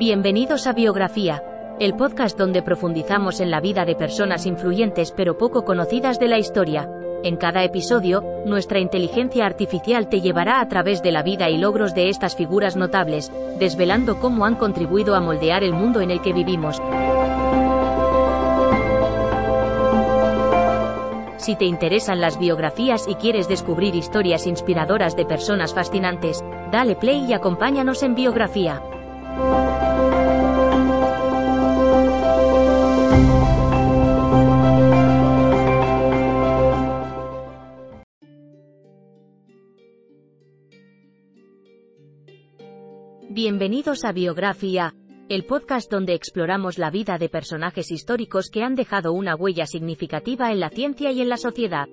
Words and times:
Bienvenidos 0.00 0.66
a 0.66 0.72
Biografía, 0.72 1.44
el 1.78 1.94
podcast 1.94 2.38
donde 2.38 2.62
profundizamos 2.62 3.38
en 3.38 3.50
la 3.50 3.60
vida 3.60 3.84
de 3.84 3.94
personas 3.94 4.46
influyentes 4.46 5.12
pero 5.12 5.36
poco 5.36 5.62
conocidas 5.66 6.18
de 6.18 6.26
la 6.26 6.38
historia. 6.38 6.88
En 7.22 7.36
cada 7.36 7.64
episodio, 7.64 8.24
nuestra 8.46 8.78
inteligencia 8.80 9.44
artificial 9.44 10.08
te 10.08 10.22
llevará 10.22 10.62
a 10.62 10.68
través 10.68 11.02
de 11.02 11.12
la 11.12 11.22
vida 11.22 11.50
y 11.50 11.58
logros 11.58 11.94
de 11.94 12.08
estas 12.08 12.34
figuras 12.34 12.76
notables, 12.76 13.30
desvelando 13.58 14.18
cómo 14.20 14.46
han 14.46 14.54
contribuido 14.54 15.14
a 15.14 15.20
moldear 15.20 15.62
el 15.62 15.74
mundo 15.74 16.00
en 16.00 16.10
el 16.10 16.22
que 16.22 16.32
vivimos. 16.32 16.80
Si 21.36 21.56
te 21.56 21.66
interesan 21.66 22.22
las 22.22 22.38
biografías 22.38 23.06
y 23.06 23.16
quieres 23.16 23.48
descubrir 23.48 23.94
historias 23.94 24.46
inspiradoras 24.46 25.14
de 25.14 25.26
personas 25.26 25.74
fascinantes, 25.74 26.42
dale 26.72 26.96
play 26.96 27.26
y 27.28 27.34
acompáñanos 27.34 28.02
en 28.02 28.14
Biografía. 28.14 28.80
Bienvenidos 43.32 44.04
a 44.04 44.10
Biografía, 44.10 44.92
el 45.28 45.46
podcast 45.46 45.88
donde 45.88 46.14
exploramos 46.14 46.78
la 46.78 46.90
vida 46.90 47.16
de 47.16 47.28
personajes 47.28 47.92
históricos 47.92 48.50
que 48.50 48.64
han 48.64 48.74
dejado 48.74 49.12
una 49.12 49.36
huella 49.36 49.66
significativa 49.66 50.50
en 50.50 50.58
la 50.58 50.68
ciencia 50.68 51.12
y 51.12 51.20
en 51.20 51.28
la 51.28 51.36
sociedad. 51.36 51.86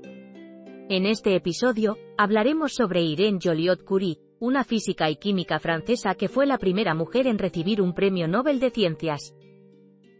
En 0.90 1.06
este 1.06 1.36
episodio, 1.36 1.96
hablaremos 2.18 2.74
sobre 2.74 3.04
Irene 3.04 3.38
Joliot-Curie, 3.40 4.18
una 4.40 4.64
física 4.64 5.12
y 5.12 5.18
química 5.18 5.60
francesa 5.60 6.16
que 6.16 6.28
fue 6.28 6.48
la 6.48 6.58
primera 6.58 6.96
mujer 6.96 7.28
en 7.28 7.38
recibir 7.38 7.84
un 7.84 7.94
premio 7.94 8.28
Nobel 8.28 8.60
de 8.60 8.72
Ciencias. 8.72 9.36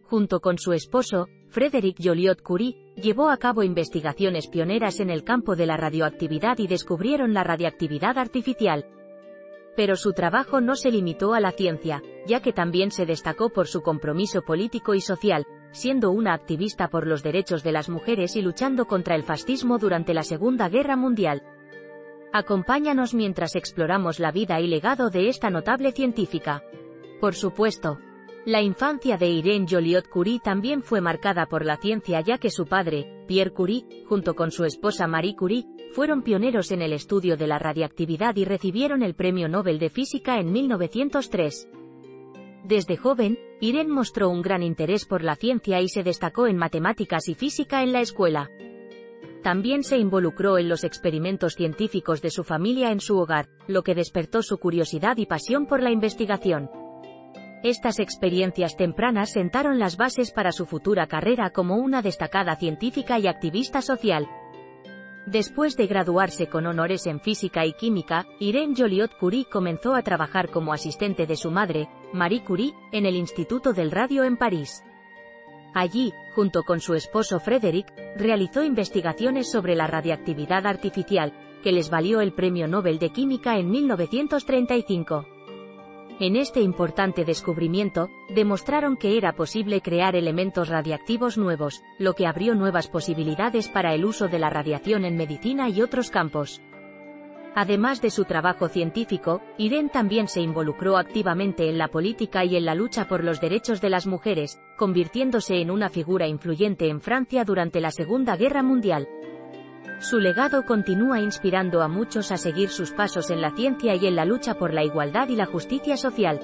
Junto 0.04 0.38
con 0.38 0.56
su 0.56 0.72
esposo, 0.72 1.26
Frédéric 1.48 1.98
Joliot-Curie, 1.98 2.94
llevó 2.94 3.28
a 3.28 3.38
cabo 3.38 3.64
investigaciones 3.64 4.46
pioneras 4.46 5.00
en 5.00 5.10
el 5.10 5.24
campo 5.24 5.56
de 5.56 5.66
la 5.66 5.76
radioactividad 5.76 6.58
y 6.58 6.68
descubrieron 6.68 7.34
la 7.34 7.42
radiactividad 7.42 8.18
artificial. 8.18 8.86
Pero 9.78 9.94
su 9.94 10.12
trabajo 10.12 10.60
no 10.60 10.74
se 10.74 10.90
limitó 10.90 11.34
a 11.34 11.40
la 11.40 11.52
ciencia, 11.52 12.02
ya 12.26 12.42
que 12.42 12.52
también 12.52 12.90
se 12.90 13.06
destacó 13.06 13.50
por 13.50 13.68
su 13.68 13.80
compromiso 13.80 14.42
político 14.42 14.96
y 14.96 15.00
social, 15.00 15.46
siendo 15.70 16.10
una 16.10 16.34
activista 16.34 16.88
por 16.88 17.06
los 17.06 17.22
derechos 17.22 17.62
de 17.62 17.70
las 17.70 17.88
mujeres 17.88 18.34
y 18.34 18.42
luchando 18.42 18.86
contra 18.86 19.14
el 19.14 19.22
fascismo 19.22 19.78
durante 19.78 20.14
la 20.14 20.24
Segunda 20.24 20.68
Guerra 20.68 20.96
Mundial. 20.96 21.44
Acompáñanos 22.32 23.14
mientras 23.14 23.54
exploramos 23.54 24.18
la 24.18 24.32
vida 24.32 24.60
y 24.60 24.66
legado 24.66 25.10
de 25.10 25.28
esta 25.28 25.48
notable 25.48 25.92
científica. 25.92 26.64
Por 27.20 27.36
supuesto, 27.36 28.00
la 28.46 28.60
infancia 28.60 29.16
de 29.16 29.28
Irene 29.28 29.66
Joliot-Curie 29.70 30.40
también 30.40 30.82
fue 30.82 31.00
marcada 31.00 31.46
por 31.46 31.64
la 31.64 31.76
ciencia 31.76 32.20
ya 32.20 32.38
que 32.38 32.50
su 32.50 32.66
padre, 32.66 33.24
Pierre 33.28 33.52
Curie, 33.52 34.04
junto 34.08 34.34
con 34.34 34.50
su 34.50 34.64
esposa 34.64 35.06
Marie 35.06 35.36
Curie, 35.36 35.66
fueron 35.92 36.22
pioneros 36.22 36.70
en 36.70 36.82
el 36.82 36.92
estudio 36.92 37.36
de 37.36 37.46
la 37.46 37.58
radiactividad 37.58 38.36
y 38.36 38.44
recibieron 38.44 39.02
el 39.02 39.14
Premio 39.14 39.48
Nobel 39.48 39.78
de 39.78 39.90
Física 39.90 40.38
en 40.38 40.52
1903. 40.52 41.68
Desde 42.64 42.96
joven, 42.96 43.38
Irene 43.60 43.92
mostró 43.92 44.28
un 44.28 44.42
gran 44.42 44.62
interés 44.62 45.06
por 45.06 45.24
la 45.24 45.36
ciencia 45.36 45.80
y 45.80 45.88
se 45.88 46.02
destacó 46.02 46.46
en 46.46 46.56
matemáticas 46.56 47.28
y 47.28 47.34
física 47.34 47.82
en 47.82 47.92
la 47.92 48.00
escuela. 48.00 48.50
También 49.42 49.84
se 49.84 49.96
involucró 49.98 50.58
en 50.58 50.68
los 50.68 50.84
experimentos 50.84 51.54
científicos 51.54 52.20
de 52.20 52.30
su 52.30 52.44
familia 52.44 52.90
en 52.90 53.00
su 53.00 53.16
hogar, 53.16 53.48
lo 53.66 53.82
que 53.82 53.94
despertó 53.94 54.42
su 54.42 54.58
curiosidad 54.58 55.16
y 55.16 55.26
pasión 55.26 55.66
por 55.66 55.82
la 55.82 55.90
investigación. 55.90 56.68
Estas 57.62 57.98
experiencias 57.98 58.76
tempranas 58.76 59.32
sentaron 59.32 59.78
las 59.78 59.96
bases 59.96 60.30
para 60.30 60.52
su 60.52 60.66
futura 60.66 61.06
carrera 61.06 61.50
como 61.50 61.76
una 61.76 62.02
destacada 62.02 62.54
científica 62.56 63.18
y 63.18 63.26
activista 63.26 63.82
social. 63.82 64.28
Después 65.30 65.76
de 65.76 65.86
graduarse 65.86 66.46
con 66.46 66.64
honores 66.64 67.06
en 67.06 67.20
física 67.20 67.66
y 67.66 67.74
química, 67.74 68.26
Irene 68.38 68.74
Joliot-Curie 68.74 69.44
comenzó 69.44 69.94
a 69.94 70.00
trabajar 70.00 70.48
como 70.50 70.72
asistente 70.72 71.26
de 71.26 71.36
su 71.36 71.50
madre, 71.50 71.86
Marie 72.14 72.42
Curie, 72.42 72.72
en 72.92 73.04
el 73.04 73.14
Instituto 73.14 73.74
del 73.74 73.90
Radio 73.90 74.24
en 74.24 74.38
París. 74.38 74.82
Allí, 75.74 76.14
junto 76.34 76.62
con 76.62 76.80
su 76.80 76.94
esposo 76.94 77.40
Frederick, 77.40 77.92
realizó 78.16 78.64
investigaciones 78.64 79.50
sobre 79.50 79.76
la 79.76 79.86
radiactividad 79.86 80.66
artificial, 80.66 81.34
que 81.62 81.72
les 81.72 81.90
valió 81.90 82.22
el 82.22 82.32
Premio 82.32 82.66
Nobel 82.66 82.98
de 82.98 83.10
Química 83.10 83.58
en 83.58 83.70
1935. 83.70 85.26
En 86.20 86.34
este 86.34 86.60
importante 86.60 87.24
descubrimiento, 87.24 88.10
demostraron 88.28 88.96
que 88.96 89.16
era 89.16 89.34
posible 89.34 89.80
crear 89.80 90.16
elementos 90.16 90.68
radiactivos 90.68 91.38
nuevos, 91.38 91.84
lo 92.00 92.14
que 92.14 92.26
abrió 92.26 92.56
nuevas 92.56 92.88
posibilidades 92.88 93.68
para 93.68 93.94
el 93.94 94.04
uso 94.04 94.26
de 94.26 94.40
la 94.40 94.50
radiación 94.50 95.04
en 95.04 95.16
medicina 95.16 95.68
y 95.68 95.80
otros 95.80 96.10
campos. 96.10 96.60
Además 97.54 98.02
de 98.02 98.10
su 98.10 98.24
trabajo 98.24 98.68
científico, 98.68 99.42
Irene 99.58 99.90
también 99.90 100.26
se 100.26 100.40
involucró 100.40 100.96
activamente 100.96 101.68
en 101.68 101.78
la 101.78 101.88
política 101.88 102.44
y 102.44 102.56
en 102.56 102.64
la 102.64 102.74
lucha 102.74 103.06
por 103.06 103.22
los 103.22 103.40
derechos 103.40 103.80
de 103.80 103.90
las 103.90 104.08
mujeres, 104.08 104.60
convirtiéndose 104.76 105.60
en 105.60 105.70
una 105.70 105.88
figura 105.88 106.26
influyente 106.26 106.88
en 106.88 107.00
Francia 107.00 107.44
durante 107.44 107.80
la 107.80 107.92
Segunda 107.92 108.36
Guerra 108.36 108.64
Mundial. 108.64 109.08
Su 110.00 110.20
legado 110.20 110.64
continúa 110.64 111.20
inspirando 111.20 111.82
a 111.82 111.88
muchos 111.88 112.30
a 112.30 112.36
seguir 112.36 112.68
sus 112.70 112.92
pasos 112.92 113.30
en 113.30 113.40
la 113.40 113.50
ciencia 113.50 113.94
y 113.94 114.06
en 114.06 114.16
la 114.16 114.24
lucha 114.24 114.54
por 114.54 114.72
la 114.72 114.84
igualdad 114.84 115.28
y 115.28 115.36
la 115.36 115.46
justicia 115.46 115.96
social. 115.96 116.40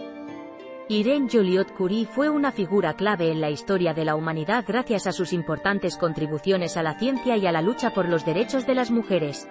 Irene 0.89 1.29
Joliot-Curie 1.29 2.07
fue 2.07 2.29
una 2.29 2.53
figura 2.53 2.95
clave 2.95 3.31
en 3.31 3.41
la 3.41 3.51
historia 3.51 3.95
de 3.95 4.05
la 4.05 4.17
humanidad 4.17 4.65
gracias 4.67 5.07
a 5.07 5.13
sus 5.13 5.33
importantes 5.33 5.97
contribuciones 5.97 6.77
a 6.77 6.83
la 6.83 6.99
ciencia 6.99 7.37
y 7.37 7.47
a 7.47 7.53
la 7.53 7.63
lucha 7.63 7.95
por 7.95 8.09
los 8.09 8.27
derechos 8.27 8.67
de 8.67 8.75
las 8.75 8.91
mujeres 8.91 9.49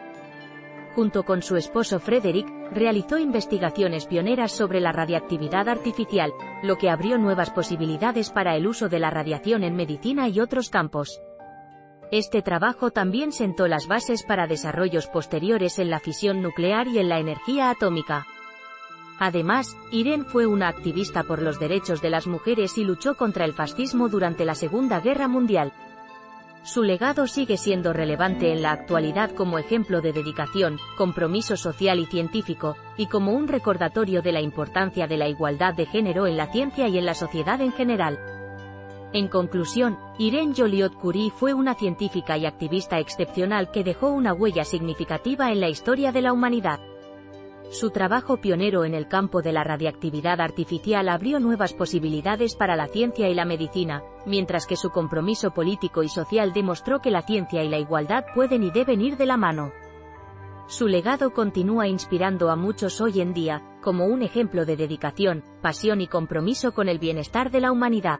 junto 0.93 1.23
con 1.23 1.41
su 1.41 1.57
esposo 1.57 1.99
Frederick, 1.99 2.47
realizó 2.71 3.17
investigaciones 3.17 4.05
pioneras 4.05 4.51
sobre 4.51 4.79
la 4.79 4.91
radiactividad 4.91 5.67
artificial, 5.67 6.31
lo 6.61 6.77
que 6.77 6.89
abrió 6.89 7.17
nuevas 7.17 7.49
posibilidades 7.49 8.29
para 8.29 8.55
el 8.55 8.67
uso 8.67 8.89
de 8.89 8.99
la 8.99 9.09
radiación 9.09 9.63
en 9.63 9.75
medicina 9.75 10.29
y 10.29 10.39
otros 10.39 10.69
campos. 10.69 11.21
Este 12.13 12.43
trabajo 12.43 12.91
también 12.91 13.31
sentó 13.31 13.67
las 13.67 13.87
bases 13.87 14.21
para 14.21 14.45
desarrollos 14.45 15.07
posteriores 15.07 15.79
en 15.79 15.89
la 15.89 15.99
fisión 15.99 16.43
nuclear 16.43 16.87
y 16.87 16.99
en 16.99 17.09
la 17.09 17.17
energía 17.17 17.71
atómica. 17.71 18.27
Además, 19.17 19.75
Irene 19.89 20.23
fue 20.23 20.45
una 20.45 20.67
activista 20.67 21.23
por 21.23 21.41
los 21.41 21.59
derechos 21.59 22.03
de 22.03 22.11
las 22.11 22.27
mujeres 22.27 22.77
y 22.77 22.83
luchó 22.83 23.15
contra 23.15 23.45
el 23.45 23.53
fascismo 23.53 24.09
durante 24.09 24.45
la 24.45 24.53
Segunda 24.53 24.99
Guerra 24.99 25.27
Mundial. 25.27 25.73
Su 26.61 26.83
legado 26.83 27.25
sigue 27.25 27.57
siendo 27.57 27.93
relevante 27.93 28.51
en 28.51 28.61
la 28.61 28.73
actualidad 28.73 29.31
como 29.31 29.57
ejemplo 29.57 29.99
de 29.99 30.13
dedicación, 30.13 30.77
compromiso 30.95 31.57
social 31.57 31.97
y 31.97 32.05
científico, 32.05 32.77
y 32.95 33.07
como 33.07 33.33
un 33.33 33.47
recordatorio 33.47 34.21
de 34.21 34.33
la 34.33 34.41
importancia 34.41 35.07
de 35.07 35.17
la 35.17 35.29
igualdad 35.29 35.73
de 35.73 35.87
género 35.87 36.27
en 36.27 36.37
la 36.37 36.51
ciencia 36.51 36.87
y 36.87 36.99
en 36.99 37.07
la 37.07 37.15
sociedad 37.15 37.59
en 37.59 37.71
general. 37.71 38.42
En 39.13 39.27
conclusión, 39.27 39.99
Irene 40.17 40.55
Joliot-Curie 40.55 41.29
fue 41.29 41.53
una 41.53 41.75
científica 41.75 42.35
y 42.35 42.47
activista 42.47 42.97
excepcional 42.97 43.69
que 43.69 43.83
dejó 43.83 44.09
una 44.09 44.33
huella 44.33 44.65
significativa 44.65 45.51
en 45.51 45.59
la 45.59 45.69
historia 45.69 46.11
de 46.11 46.23
la 46.23 46.33
humanidad. 46.33 46.79
Su 47.69 47.91
trabajo 47.91 48.37
pionero 48.37 48.85
en 48.85 48.95
el 48.95 49.07
campo 49.07 49.43
de 49.43 49.51
la 49.51 49.63
radiactividad 49.63 50.41
artificial 50.41 51.09
abrió 51.09 51.39
nuevas 51.39 51.73
posibilidades 51.73 52.55
para 52.55 52.75
la 52.75 52.87
ciencia 52.87 53.29
y 53.29 53.35
la 53.35 53.45
medicina, 53.45 54.01
mientras 54.25 54.65
que 54.65 54.75
su 54.75 54.89
compromiso 54.89 55.51
político 55.51 56.01
y 56.01 56.09
social 56.09 56.51
demostró 56.51 56.99
que 56.99 57.11
la 57.11 57.21
ciencia 57.21 57.63
y 57.63 57.69
la 57.69 57.77
igualdad 57.77 58.25
pueden 58.33 58.63
y 58.63 58.71
deben 58.71 58.99
ir 58.99 59.15
de 59.15 59.27
la 59.27 59.37
mano. 59.37 59.71
Su 60.67 60.87
legado 60.87 61.33
continúa 61.33 61.87
inspirando 61.87 62.49
a 62.49 62.55
muchos 62.55 62.99
hoy 62.99 63.21
en 63.21 63.33
día, 63.33 63.61
como 63.81 64.05
un 64.05 64.23
ejemplo 64.23 64.65
de 64.65 64.75
dedicación, 64.75 65.43
pasión 65.61 66.01
y 66.01 66.07
compromiso 66.07 66.73
con 66.73 66.89
el 66.89 66.97
bienestar 66.97 67.51
de 67.51 67.59
la 67.59 67.71
humanidad. 67.71 68.19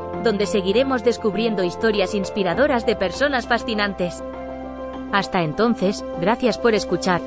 donde 0.23 0.45
seguiremos 0.45 1.03
descubriendo 1.03 1.63
historias 1.63 2.13
inspiradoras 2.13 2.85
de 2.85 2.95
personas 2.95 3.47
fascinantes. 3.47 4.23
Hasta 5.11 5.43
entonces, 5.43 6.03
gracias 6.19 6.57
por 6.57 6.73
escuchar. 6.73 7.21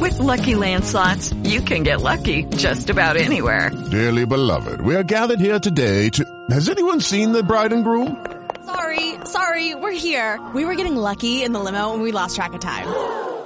With 0.00 0.18
Lucky 0.18 0.54
Land 0.54 0.84
slots, 0.84 1.32
you 1.44 1.62
can 1.62 1.82
get 1.82 2.00
lucky 2.00 2.44
just 2.56 2.90
about 2.90 3.16
anywhere. 3.16 3.70
Dearly 3.90 4.26
beloved, 4.26 4.80
we 4.80 4.94
are 4.94 5.02
gathered 5.02 5.40
here 5.40 5.58
today 5.58 6.10
to... 6.10 6.24
Has 6.50 6.68
anyone 6.68 7.00
seen 7.00 7.32
the 7.32 7.42
bride 7.42 7.72
and 7.72 7.84
groom? 7.84 8.24
Sorry, 8.66 9.14
sorry, 9.24 9.74
we're 9.74 9.92
here. 9.92 10.40
We 10.54 10.64
were 10.64 10.74
getting 10.74 10.96
lucky 10.96 11.42
in 11.42 11.52
the 11.52 11.60
limo 11.60 11.92
and 11.92 12.02
we 12.02 12.12
lost 12.12 12.36
track 12.36 12.52
of 12.52 12.60
time. 12.60 13.33